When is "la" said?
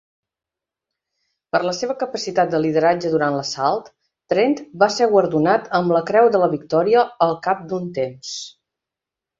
1.65-1.73, 5.99-6.03, 6.47-6.51